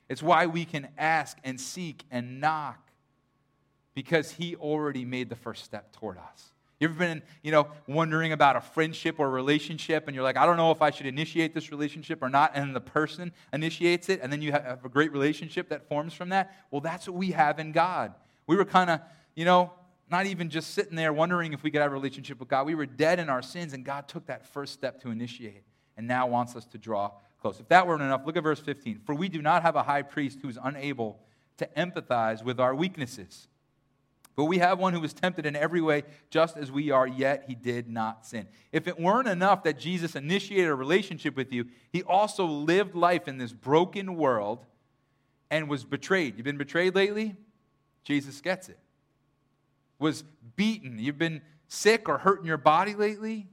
[0.09, 2.79] It's why we can ask and seek and knock
[3.93, 6.51] because he already made the first step toward us.
[6.85, 10.37] You ever been, you know, wondering about a friendship or a relationship, and you're like,
[10.37, 14.07] I don't know if I should initiate this relationship or not, and the person initiates
[14.07, 16.55] it, and then you have a great relationship that forms from that?
[16.69, 18.13] Well, that's what we have in God.
[18.45, 18.99] We were kind of,
[19.33, 19.73] you know,
[20.11, 22.67] not even just sitting there wondering if we could have a relationship with God.
[22.67, 25.63] We were dead in our sins, and God took that first step to initiate
[25.97, 27.59] and now wants us to draw close.
[27.59, 29.01] If that weren't enough, look at verse 15.
[29.07, 31.19] For we do not have a high priest who is unable
[31.57, 33.47] to empathize with our weaknesses.
[34.35, 37.45] But we have one who was tempted in every way, just as we are, yet
[37.47, 38.47] he did not sin.
[38.73, 43.29] If it weren't enough that Jesus initiated a relationship with you, he also lived life
[43.29, 44.65] in this broken world
[45.49, 46.35] and was betrayed.
[46.35, 47.37] You've been betrayed lately?
[48.03, 48.79] Jesus gets it.
[49.99, 50.25] Was
[50.57, 50.99] beaten.
[50.99, 53.47] You've been sick or hurt in your body lately?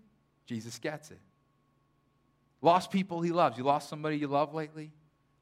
[0.46, 1.20] Jesus gets it.
[2.60, 3.56] Lost people he loves.
[3.56, 4.90] You lost somebody you love lately?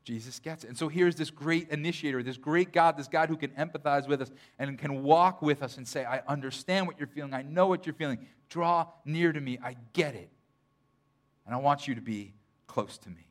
[0.04, 0.68] Jesus gets it.
[0.68, 4.22] And so here's this great initiator, this great God, this God who can empathize with
[4.22, 7.34] us and can walk with us and say, I understand what you're feeling.
[7.34, 8.26] I know what you're feeling.
[8.48, 9.58] Draw near to me.
[9.62, 10.30] I get it.
[11.44, 12.32] And I want you to be
[12.66, 13.26] close to me.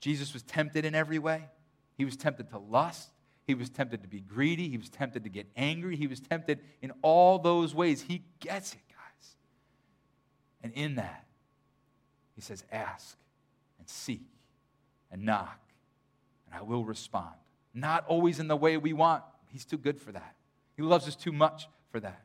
[0.00, 1.48] Jesus was tempted in every way.
[1.96, 3.08] He was tempted to lust.
[3.46, 4.68] He was tempted to be greedy.
[4.68, 5.96] He was tempted to get angry.
[5.96, 8.02] He was tempted in all those ways.
[8.02, 9.36] He gets it, guys.
[10.62, 11.24] And in that,
[12.34, 13.16] he says, Ask
[13.78, 14.22] and seek
[15.14, 15.60] and knock,
[16.44, 17.34] and I will respond.
[17.72, 19.22] Not always in the way we want.
[19.46, 20.34] He's too good for that.
[20.76, 22.24] He loves us too much for that.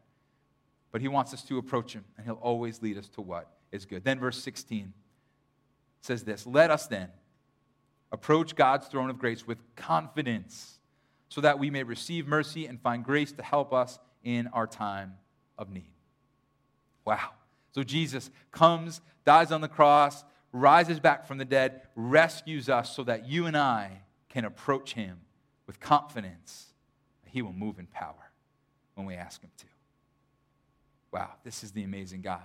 [0.91, 3.85] But he wants us to approach him, and he'll always lead us to what is
[3.85, 4.03] good.
[4.03, 4.91] Then, verse 16
[6.01, 7.09] says this Let us then
[8.11, 10.79] approach God's throne of grace with confidence,
[11.29, 15.13] so that we may receive mercy and find grace to help us in our time
[15.59, 15.93] of need.
[17.05, 17.29] Wow.
[17.71, 23.03] So Jesus comes, dies on the cross, rises back from the dead, rescues us so
[23.03, 25.19] that you and I can approach him
[25.67, 26.67] with confidence
[27.23, 28.31] that he will move in power
[28.95, 29.65] when we ask him to.
[31.11, 32.43] Wow, this is the amazing God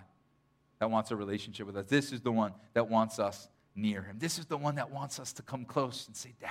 [0.79, 1.87] that wants a relationship with us.
[1.87, 4.17] This is the one that wants us near him.
[4.19, 6.51] This is the one that wants us to come close and say, Dad,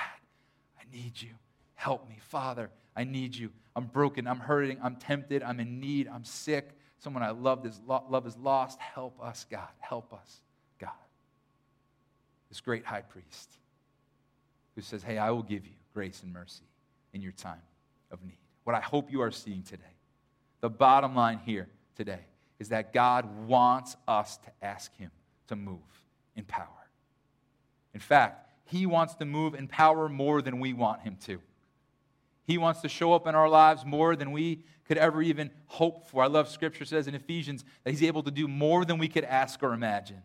[0.79, 1.31] I need you.
[1.75, 2.17] Help me.
[2.19, 3.49] Father, I need you.
[3.75, 4.27] I'm broken.
[4.27, 4.77] I'm hurting.
[4.83, 5.43] I'm tempted.
[5.43, 6.07] I'm in need.
[6.07, 6.71] I'm sick.
[6.99, 8.79] Someone I love is, love is lost.
[8.79, 9.67] Help us, God.
[9.79, 10.41] Help us.
[12.53, 13.57] This great high priest
[14.75, 16.67] who says, Hey, I will give you grace and mercy
[17.11, 17.63] in your time
[18.11, 18.37] of need.
[18.63, 19.95] What I hope you are seeing today,
[20.61, 22.19] the bottom line here today,
[22.59, 25.09] is that God wants us to ask Him
[25.47, 25.79] to move
[26.35, 26.67] in power.
[27.95, 31.41] In fact, He wants to move in power more than we want Him to.
[32.45, 36.07] He wants to show up in our lives more than we could ever even hope
[36.07, 36.21] for.
[36.21, 39.23] I love scripture says in Ephesians that he's able to do more than we could
[39.23, 40.21] ask or imagine.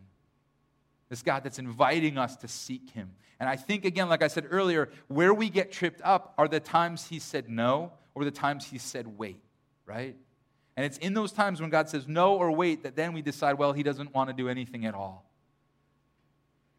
[1.09, 3.11] This God that's inviting us to seek him.
[3.40, 6.61] And I think, again, like I said earlier, where we get tripped up are the
[6.61, 9.42] times he said no or the times he said wait,
[9.87, 10.16] right?
[10.77, 13.55] And it's in those times when God says no or wait that then we decide,
[13.55, 15.29] well, he doesn't want to do anything at all.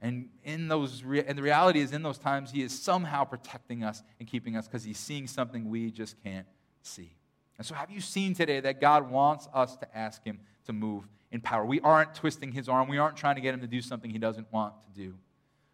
[0.02, 4.02] And in those, and the reality is, in those times, He is somehow protecting us
[4.20, 6.48] and keeping us because He's seeing something we just can't
[6.82, 7.16] see.
[7.58, 11.06] And so, have you seen today that God wants us to ask Him to move
[11.32, 11.66] in power?
[11.66, 12.88] We aren't twisting His arm.
[12.88, 15.16] We aren't trying to get Him to do something He doesn't want to do.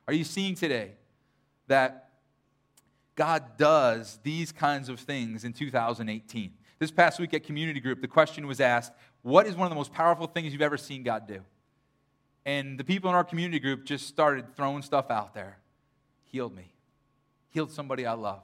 [0.07, 0.91] Are you seeing today
[1.67, 2.09] that
[3.15, 6.53] God does these kinds of things in 2018?
[6.77, 8.91] This past week at Community Group, the question was asked
[9.21, 11.41] What is one of the most powerful things you've ever seen God do?
[12.45, 15.57] And the people in our community group just started throwing stuff out there.
[16.25, 16.71] Healed me,
[17.49, 18.43] healed somebody I love.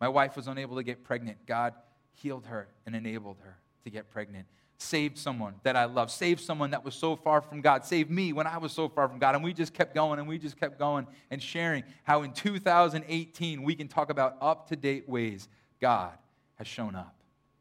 [0.00, 1.46] My wife was unable to get pregnant.
[1.46, 1.74] God
[2.14, 4.46] healed her and enabled her to get pregnant.
[4.82, 6.10] Saved someone that I love.
[6.10, 7.84] Saved someone that was so far from God.
[7.84, 9.36] Saved me when I was so far from God.
[9.36, 13.62] And we just kept going and we just kept going and sharing how in 2018
[13.62, 15.48] we can talk about up to date ways
[15.80, 16.10] God
[16.56, 17.14] has shown up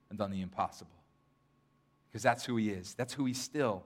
[0.09, 0.89] and done the impossible.
[2.09, 3.83] Because that's who He is, that's who He still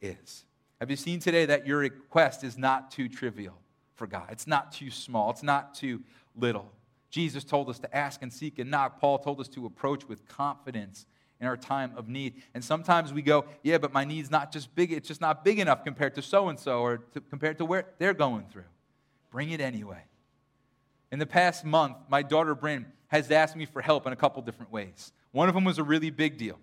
[0.00, 0.44] is.
[0.80, 3.54] Have you seen today that your request is not too trivial
[3.94, 4.26] for God?
[4.30, 6.02] It's not too small, it's not too
[6.36, 6.72] little.
[7.10, 8.98] Jesus told us to ask and seek and knock.
[8.98, 11.06] Paul told us to approach with confidence
[11.42, 12.40] in our time of need.
[12.54, 15.58] And sometimes we go, yeah, but my need's not just big, it's just not big
[15.58, 18.64] enough compared to so and so or to, compared to where they're going through.
[19.32, 20.04] Bring it anyway.
[21.10, 24.40] In the past month, my daughter Bryn has asked me for help in a couple
[24.40, 25.12] different ways.
[25.32, 26.60] One of them was a really big deal.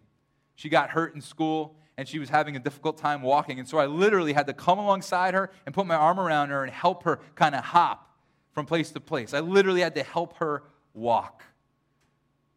[0.55, 3.59] She got hurt in school and she was having a difficult time walking.
[3.59, 6.63] And so I literally had to come alongside her and put my arm around her
[6.63, 8.17] and help her kind of hop
[8.53, 9.33] from place to place.
[9.33, 10.63] I literally had to help her
[10.93, 11.43] walk.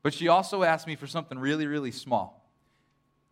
[0.03, 2.51] But she also asked me for something really, really small.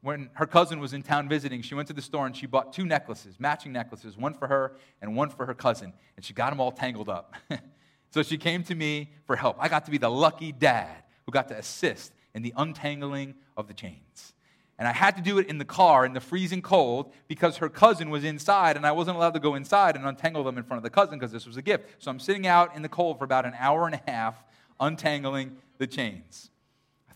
[0.03, 2.73] When her cousin was in town visiting, she went to the store and she bought
[2.73, 5.93] two necklaces, matching necklaces, one for her and one for her cousin.
[6.17, 7.35] And she got them all tangled up.
[8.11, 9.57] so she came to me for help.
[9.59, 13.69] I got to be the lucky dad who got to assist in the untangling of
[13.69, 14.33] the chains.
[14.79, 17.69] And I had to do it in the car in the freezing cold because her
[17.69, 20.79] cousin was inside and I wasn't allowed to go inside and untangle them in front
[20.79, 22.03] of the cousin because this was a gift.
[22.03, 24.43] So I'm sitting out in the cold for about an hour and a half
[24.81, 26.51] untangling the chains.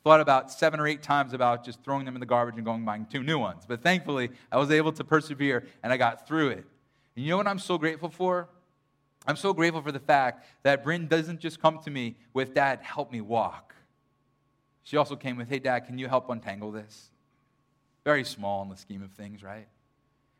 [0.04, 2.84] Thought about seven or eight times about just throwing them in the garbage and going
[2.84, 3.64] buying two new ones.
[3.66, 6.66] But thankfully, I was able to persevere and I got through it.
[7.16, 8.48] And you know what I'm so grateful for?
[9.26, 12.80] I'm so grateful for the fact that Bryn doesn't just come to me with, Dad,
[12.82, 13.74] help me walk.
[14.82, 17.10] She also came with, Hey, Dad, can you help untangle this?
[18.04, 19.66] Very small in the scheme of things, right?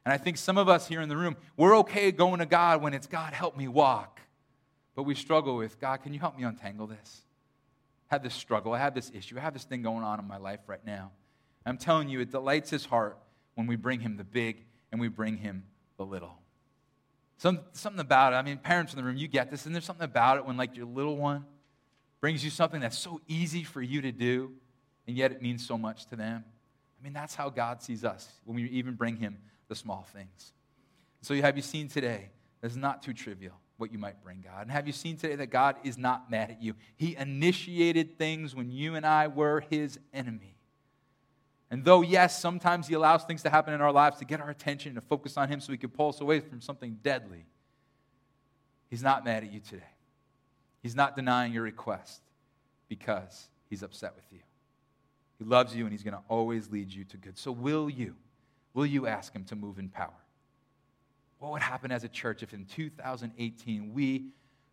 [0.05, 2.83] And I think some of us here in the room, we're okay going to God
[2.83, 4.20] when it's God, help me walk.
[4.94, 7.24] But we struggle with, God, can you help me untangle this?
[8.09, 8.73] Have this struggle.
[8.73, 9.38] I have this issue.
[9.38, 11.11] I have this thing going on in my life right now.
[11.67, 13.19] I'm telling you, it delights his heart
[13.55, 15.64] when we bring him the big and we bring him
[15.97, 16.38] the little.
[17.38, 19.85] Some, something about it, I mean, parents in the room, you get this, and there's
[19.85, 21.45] something about it when, like, your little one
[22.21, 24.53] brings you something that's so easy for you to do,
[25.07, 26.45] and yet it means so much to them
[27.05, 29.37] I mean, that's how God sees us when we even bring Him
[29.69, 30.55] the small things.
[31.21, 32.31] So, have you seen today
[32.62, 34.63] that's not too trivial what you might bring God?
[34.63, 36.75] And have you seen today that God is not mad at you?
[36.97, 40.57] He initiated things when you and I were His enemy.
[41.71, 44.51] And though, yes, sometimes He allows things to happen in our lives to get our
[44.51, 47.47] attention, and to focus on Him so He can pull us away from something deadly,
[48.91, 49.83] He's not mad at you today.
[50.83, 52.21] He's not denying your request
[52.89, 54.41] because He's upset with you.
[55.39, 57.39] He loves you and he's going to always lead you to good.
[57.39, 58.15] So, will you?
[58.73, 60.11] Will you ask him to move in power?
[61.45, 64.29] What would happen as a church if in 2018 we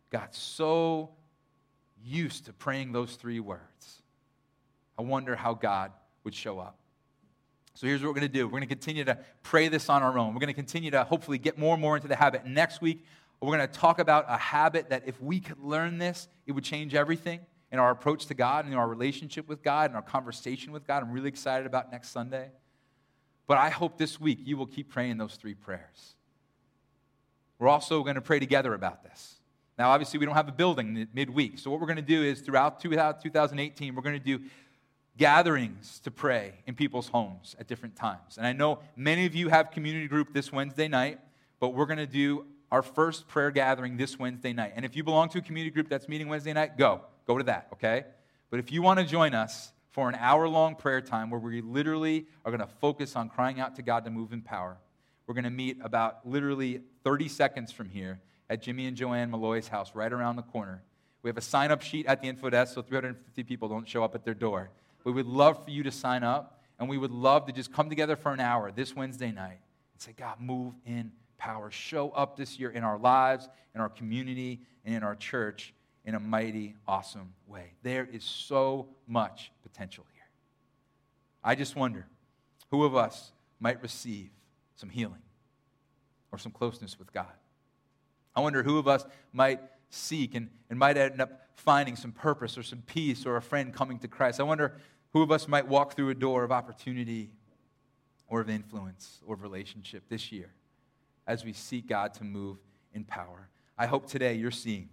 [0.08, 1.10] got so
[2.02, 4.00] used to praying those three words?
[4.98, 5.92] I wonder how God
[6.24, 6.78] would show up.
[7.74, 8.46] So here's what we're going to do.
[8.46, 10.32] We're going to continue to pray this on our own.
[10.32, 12.46] We're going to continue to hopefully get more and more into the habit.
[12.46, 13.04] Next week,
[13.42, 16.64] we're going to talk about a habit that if we could learn this, it would
[16.64, 20.00] change everything in our approach to God and in our relationship with God and our
[20.00, 21.02] conversation with God.
[21.02, 22.48] I'm really excited about next Sunday.
[23.46, 26.16] But I hope this week you will keep praying those three prayers.
[27.62, 29.36] We're also going to pray together about this.
[29.78, 31.60] Now, obviously, we don't have a building midweek.
[31.60, 34.44] So, what we're going to do is throughout 2018, uh, we're going to do
[35.16, 38.36] gatherings to pray in people's homes at different times.
[38.36, 41.20] And I know many of you have community group this Wednesday night,
[41.60, 44.72] but we're going to do our first prayer gathering this Wednesday night.
[44.74, 47.02] And if you belong to a community group that's meeting Wednesday night, go.
[47.28, 48.06] Go to that, okay?
[48.50, 51.60] But if you want to join us for an hour long prayer time where we
[51.60, 54.78] literally are going to focus on crying out to God to move in power,
[55.32, 59.66] we're going to meet about literally 30 seconds from here at Jimmy and Joanne Malloy's
[59.66, 60.82] house right around the corner.
[61.22, 64.04] We have a sign up sheet at the info desk so 350 people don't show
[64.04, 64.68] up at their door.
[65.04, 67.88] We would love for you to sign up, and we would love to just come
[67.88, 69.60] together for an hour this Wednesday night
[69.94, 71.70] and say, God, move in power.
[71.70, 75.72] Show up this year in our lives, in our community, and in our church
[76.04, 77.72] in a mighty, awesome way.
[77.82, 80.24] There is so much potential here.
[81.42, 82.06] I just wonder
[82.70, 84.28] who of us might receive
[84.82, 85.22] some healing
[86.32, 87.32] or some closeness with God.
[88.34, 92.58] I wonder who of us might seek and, and might end up finding some purpose
[92.58, 94.40] or some peace or a friend coming to Christ.
[94.40, 94.74] I wonder
[95.12, 97.30] who of us might walk through a door of opportunity
[98.26, 100.52] or of influence or of relationship this year
[101.28, 102.58] as we seek God to move
[102.92, 103.50] in power.
[103.78, 104.88] I hope today you're seeing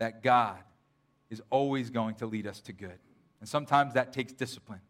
[0.00, 0.58] that God
[1.30, 2.98] is always going to lead us to good.
[3.40, 4.80] And sometimes that takes discipline,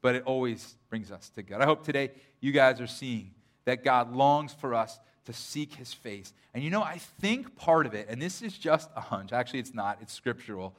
[0.00, 1.60] but it always brings us to good.
[1.60, 3.32] I hope today you guys are seeing
[3.64, 6.32] that God longs for us to seek his face.
[6.54, 9.60] And you know, I think part of it, and this is just a hunch, actually,
[9.60, 10.74] it's not, it's scriptural,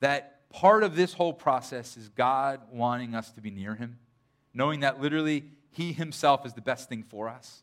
[0.00, 3.98] that part of this whole process is God wanting us to be near him,
[4.52, 7.62] knowing that literally he himself is the best thing for us.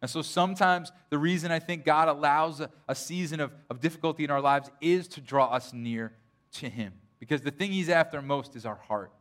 [0.00, 4.24] And so sometimes the reason I think God allows a, a season of, of difficulty
[4.24, 6.12] in our lives is to draw us near
[6.54, 6.94] to him.
[7.18, 9.12] Because the thing he's after most is our heart.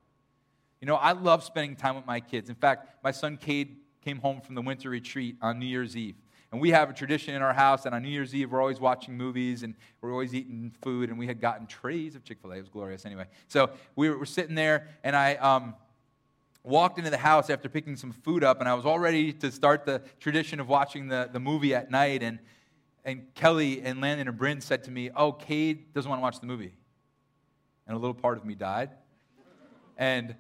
[0.80, 2.50] You know, I love spending time with my kids.
[2.50, 3.76] In fact, my son Cade
[4.10, 6.16] came home from the winter retreat on New Year's Eve.
[6.52, 8.80] And we have a tradition in our house that on New Year's Eve, we're always
[8.80, 11.12] watching movies and we're always eating food.
[11.12, 12.56] And we had gotten trays of Chick fil A.
[12.56, 13.26] It was glorious anyway.
[13.50, 15.76] So we were, sitting there, and I um,
[16.64, 19.52] walked into the house after picking some food up, and I was all ready to
[19.52, 22.24] start the tradition of watching the, the movie at night.
[22.24, 22.40] And,
[23.06, 26.40] and Kelly and Landon and Bryn said to me, Oh, Cade doesn't want to watch
[26.40, 26.74] the movie.
[27.86, 28.90] And a little part of me died.
[29.98, 30.34] And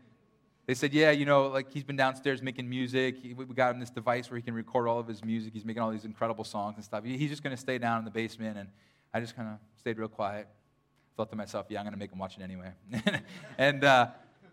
[0.70, 3.18] they said, yeah, you know, like he's been downstairs making music.
[3.18, 5.52] He, we got him this device where he can record all of his music.
[5.52, 7.04] He's making all these incredible songs and stuff.
[7.04, 8.56] He, he's just going to stay down in the basement.
[8.56, 8.70] And
[9.12, 10.48] I just kind of stayed real quiet.
[11.18, 12.72] Thought to myself, yeah, I'm going to make him watch it anyway.
[13.58, 14.10] and uh,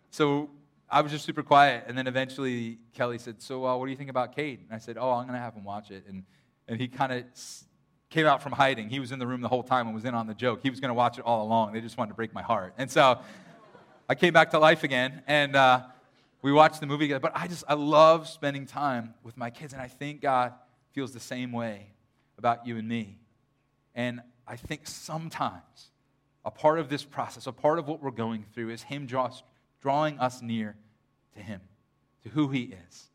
[0.09, 0.49] so
[0.89, 1.85] I was just super quiet.
[1.87, 4.61] And then eventually Kelly said, so uh, what do you think about Cade?
[4.61, 6.05] And I said, oh, I'm going to have him watch it.
[6.09, 6.25] And,
[6.67, 7.25] and he kind of
[8.09, 8.89] came out from hiding.
[8.89, 10.61] He was in the room the whole time and was in on the joke.
[10.63, 11.75] He was going to watch it all along.
[11.75, 12.73] They just wanted to break my heart.
[12.79, 13.21] And so
[14.09, 15.23] I came back to life again.
[15.27, 15.55] And...
[15.55, 15.83] Uh,
[16.43, 17.21] we watch the movie together.
[17.21, 19.73] But I just, I love spending time with my kids.
[19.73, 20.53] And I think God
[20.93, 21.89] feels the same way
[22.39, 23.19] about you and me.
[23.95, 25.91] And I think sometimes
[26.45, 29.31] a part of this process, a part of what we're going through, is Him draw,
[29.81, 30.77] drawing us near
[31.35, 31.61] to Him,
[32.23, 33.11] to who He is.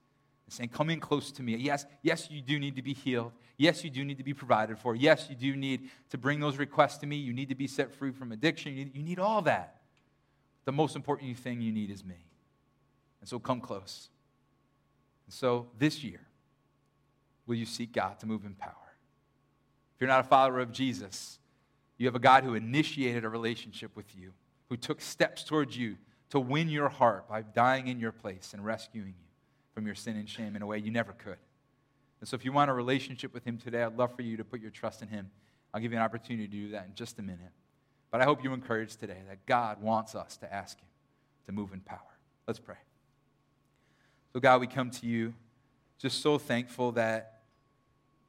[0.46, 1.56] And saying, Come in close to me.
[1.56, 3.32] Yes, yes, you do need to be healed.
[3.58, 4.96] Yes, you do need to be provided for.
[4.96, 7.16] Yes, you do need to bring those requests to me.
[7.16, 8.76] You need to be set free from addiction.
[8.76, 9.82] You need, you need all that.
[10.66, 12.16] The most important thing you need is me.
[13.22, 14.10] And so come close.
[15.28, 16.20] And so this year,
[17.46, 18.76] will you seek God to move in power?
[19.96, 21.40] If you're not a follower of Jesus,
[21.98, 24.34] you have a God who initiated a relationship with you,
[24.70, 25.98] who took steps towards you
[26.32, 29.30] to win your heart by dying in your place and rescuing you
[29.74, 31.38] from your sin and shame in a way you never could.
[32.20, 34.44] And so, if you want a relationship with Him today, I'd love for you to
[34.44, 35.30] put your trust in Him.
[35.74, 37.52] I'll give you an opportunity to do that in just a minute.
[38.12, 40.90] But I hope you're encouraged today that God wants us to ask Him
[41.48, 42.00] to move in power.
[42.48, 42.76] Let's pray.
[44.34, 45.34] So, God, we come to you
[45.98, 47.42] just so thankful that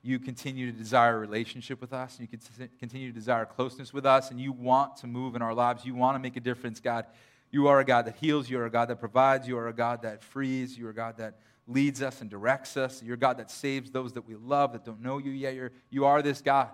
[0.03, 2.39] you continue to desire a relationship with us, and you
[2.81, 5.85] continue to desire closeness with us, and you want to move in our lives.
[5.85, 7.07] You want to make a difference, God.
[7.53, 8.51] You are a God that heals.
[8.51, 9.47] You are a God that provides.
[9.47, 10.77] You are a God that frees.
[10.77, 11.39] You are a God that
[11.69, 13.01] leads us and directs us.
[13.01, 15.55] You're a God that saves those that we love that don't know you yet.
[15.55, 16.71] You're, you are this God.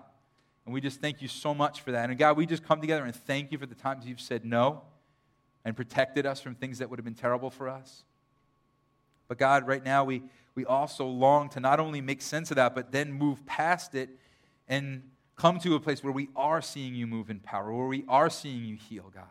[0.65, 2.09] And we just thank you so much for that.
[2.09, 4.81] And God, we just come together and thank you for the times you've said no
[5.65, 8.03] and protected us from things that would have been terrible for us.
[9.29, 10.23] But God, right now, we,
[10.55, 14.09] we also long to not only make sense of that, but then move past it
[14.67, 15.03] and
[15.37, 18.29] come to a place where we are seeing you move in power, where we are
[18.29, 19.23] seeing you heal, God.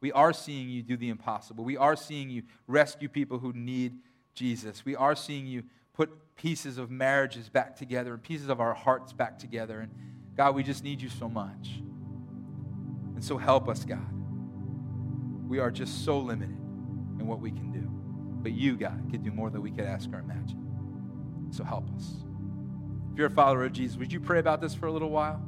[0.00, 1.64] We are seeing you do the impossible.
[1.64, 3.94] We are seeing you rescue people who need
[4.34, 4.84] Jesus.
[4.84, 9.12] We are seeing you put pieces of marriages back together and pieces of our hearts
[9.14, 9.80] back together.
[9.80, 9.90] And
[10.36, 11.80] God, we just need you so much.
[13.14, 14.06] And so help us, God.
[15.48, 16.58] We are just so limited
[17.18, 18.05] in what we can do.
[18.46, 21.48] But you, God, can do more than we could ask or imagine.
[21.50, 22.14] So help us.
[23.10, 25.44] If you're a follower of Jesus, would you pray about this for a little while?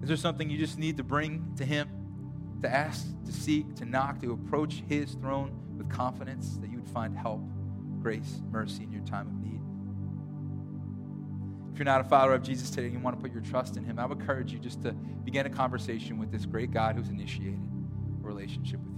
[0.00, 1.86] Is there something you just need to bring to Him,
[2.62, 6.88] to ask, to seek, to knock, to approach His throne with confidence that you would
[6.88, 7.42] find help,
[8.00, 9.60] grace, mercy in your time of need?
[11.74, 13.76] If you're not a follower of Jesus today and you want to put your trust
[13.76, 16.96] in Him, I would encourage you just to begin a conversation with this great God
[16.96, 17.60] who's initiated
[18.22, 18.93] a relationship with you.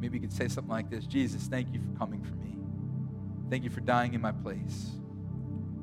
[0.00, 2.56] Maybe you could say something like this Jesus, thank you for coming for me.
[3.50, 4.90] Thank you for dying in my place.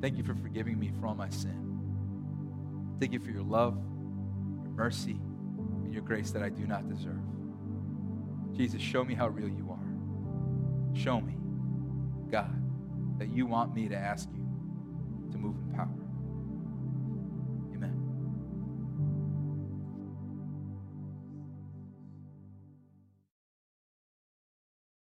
[0.00, 2.96] Thank you for forgiving me for all my sin.
[3.00, 3.74] Thank you for your love,
[4.62, 5.20] your mercy,
[5.84, 7.20] and your grace that I do not deserve.
[8.56, 10.96] Jesus, show me how real you are.
[10.96, 11.36] Show me,
[12.30, 12.50] God,
[13.18, 14.37] that you want me to ask you